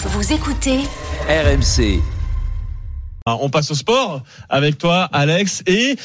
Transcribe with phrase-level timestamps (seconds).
[0.00, 0.78] Vous écoutez
[1.28, 2.00] RMC.
[3.26, 5.96] On passe au sport avec toi, Alex, et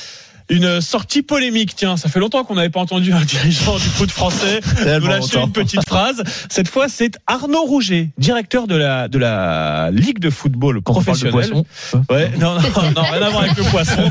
[0.49, 1.75] une sortie polémique.
[1.75, 4.59] Tiens, ça fait longtemps qu'on n'avait pas entendu un dirigeant du foot français
[5.01, 6.23] nous lâcher une petite phrase.
[6.49, 11.53] Cette fois, c'est Arnaud Rouget, directeur de la de la Ligue de football professionnelle.
[12.09, 14.01] Ouais, non, non, non, rien à voir avec le poisson.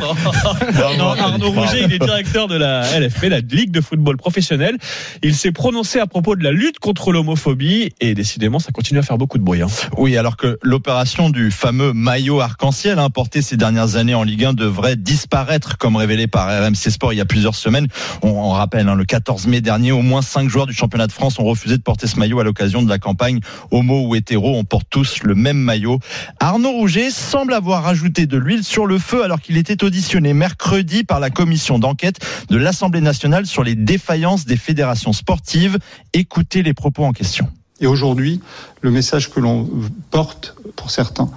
[0.74, 4.78] Non, non Arnaud Rouget, il est directeur de la LFP, la Ligue de football professionnelle.
[5.22, 9.02] Il s'est prononcé à propos de la lutte contre l'homophobie et décidément, ça continue à
[9.02, 9.62] faire beaucoup de bruit.
[9.62, 9.68] Hein.
[9.96, 14.52] Oui, alors que l'opération du fameux maillot arc-en-ciel importé ces dernières années en Ligue 1
[14.52, 17.86] devrait disparaître, comme révélé par RMC Sport il y a plusieurs semaines.
[18.22, 21.38] On, rappelle, hein, le 14 mai dernier, au moins cinq joueurs du championnat de France
[21.38, 23.40] ont refusé de porter ce maillot à l'occasion de la campagne
[23.70, 24.56] homo ou hétéro.
[24.56, 25.98] On porte tous le même maillot.
[26.40, 31.04] Arnaud Rouget semble avoir rajouté de l'huile sur le feu alors qu'il était auditionné mercredi
[31.04, 35.78] par la commission d'enquête de l'Assemblée nationale sur les défaillances des fédérations sportives.
[36.12, 37.48] Écoutez les propos en question.
[37.80, 38.40] Et aujourd'hui,
[38.80, 39.68] le message que l'on
[40.10, 41.28] porte, pour certains,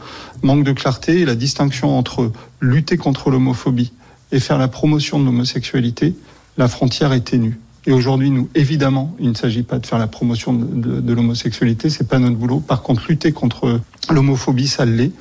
[0.43, 3.91] manque de clarté et la distinction entre lutter contre l'homophobie
[4.35, 6.13] et faire la promotion de l'homosexualité,
[6.57, 7.57] la frontière est ténue.
[7.87, 11.13] Et aujourd'hui, nous, évidemment, il ne s'agit pas de faire la promotion de, de, de
[11.13, 12.59] l'homosexualité, c'est pas notre boulot.
[12.59, 15.13] Par contre, lutter contre l'homophobie, ça l'est.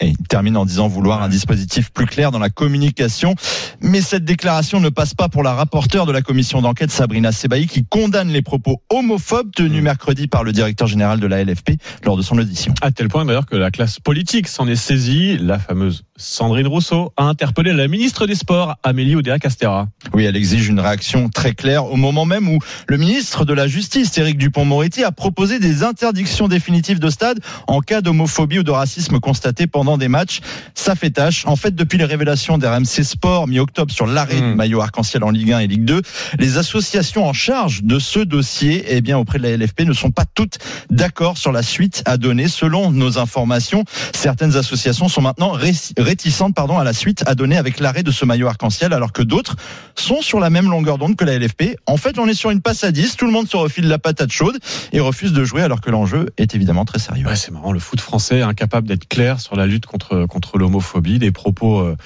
[0.00, 3.34] Et il termine en disant vouloir un dispositif plus clair dans la communication.
[3.80, 7.66] Mais cette déclaration ne passe pas pour la rapporteure de la commission d'enquête, Sabrina Sebaï,
[7.66, 11.72] qui condamne les propos homophobes tenus mercredi par le directeur général de la LFP
[12.04, 12.74] lors de son audition.
[12.80, 15.38] À tel point d'ailleurs que la classe politique s'en est saisie.
[15.38, 19.88] La fameuse Sandrine Rousseau a interpellé la ministre des Sports, Amélie Oudéa-Castera.
[20.14, 23.66] Oui, elle exige une réaction très claire au moment même où le ministre de la
[23.66, 28.70] Justice, Éric Dupont-Moretti, a proposé des interdictions définitives de stade en cas d'homophobie ou de
[28.70, 30.40] racisme constaté pendant des matchs.
[30.74, 31.44] Ça fait tâche.
[31.46, 34.50] En fait, depuis les révélations d'RMC Sport mi-octobre sur l'arrêt Mmh.
[34.50, 36.02] du maillot arc-en-ciel en Ligue 1 et Ligue 2,
[36.38, 40.10] les associations en charge de ce dossier, eh bien, auprès de la LFP, ne sont
[40.10, 40.58] pas toutes
[40.90, 42.48] d'accord sur la suite à donner.
[42.48, 47.56] Selon nos informations, certaines associations sont maintenant ré- réticentes, pardon, à la suite à donner
[47.56, 49.56] avec l'arrêt de ce maillot arc-en-ciel, alors que d'autres
[49.94, 51.76] sont sur la même longueur d'onde que la LFP.
[51.86, 53.98] En fait, on est sur une passe à 10, tout le monde se refile la
[53.98, 54.58] patate chaude
[54.92, 57.26] et refuse de jouer alors que l'enjeu est évidemment très sérieux.
[57.26, 61.18] Ouais, c'est marrant, le foot français incapable d'être clair sur la lutte contre contre l'homophobie,
[61.18, 61.96] des propos euh,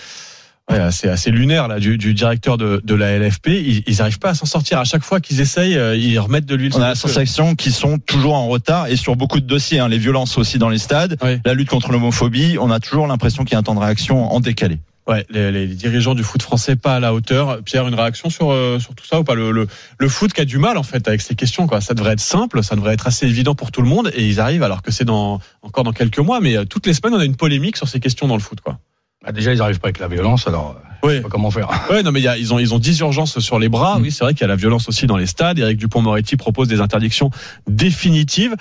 [0.70, 3.48] ouais, assez assez lunaires là du, du directeur de, de la LFP.
[3.48, 4.78] Ils, ils arrivent pas à s'en sortir.
[4.78, 6.72] À chaque fois qu'ils essayent, euh, ils remettent de l'huile.
[6.74, 9.88] On a la sensation qu'ils sont toujours en retard et sur beaucoup de dossiers, hein,
[9.88, 13.52] les violences aussi dans les stades, la lutte contre l'homophobie, on a toujours l'impression qu'il
[13.52, 14.78] y a un temps de réaction en décalé.
[15.08, 17.60] Ouais, les, les dirigeants du foot français pas à la hauteur.
[17.64, 19.34] Pierre, une réaction sur euh, sur tout ça ou pas?
[19.34, 19.66] Le, le
[19.98, 21.80] le foot qui a du mal en fait avec ces questions quoi.
[21.80, 24.38] Ça devrait être simple, ça devrait être assez évident pour tout le monde et ils
[24.38, 27.20] arrivent alors que c'est dans encore dans quelques mois, mais euh, toutes les semaines on
[27.20, 28.78] a une polémique sur ces questions dans le foot quoi.
[29.24, 31.20] Bah, déjà, ils n'arrivent pas avec la violence, alors euh, Oui.
[31.20, 31.68] pas comment faire.
[31.90, 33.98] Ouais, non, mais y a, ils ont, ils ont 10 urgences sur les bras.
[34.00, 35.58] Oui, c'est vrai qu'il y a la violence aussi dans les stades.
[35.58, 37.30] Eric Dupont-Moretti propose des interdictions
[37.66, 38.54] définitives.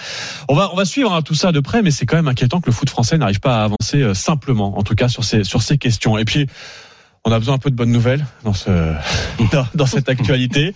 [0.50, 2.60] On va, on va suivre hein, tout ça de près, mais c'est quand même inquiétant
[2.60, 5.44] que le foot français n'arrive pas à avancer euh, simplement, en tout cas sur ces,
[5.44, 6.18] sur ces questions.
[6.18, 6.48] Et puis,
[7.24, 8.70] on a besoin un peu de bonnes nouvelles dans ce,
[9.52, 10.70] dans, dans cette actualité.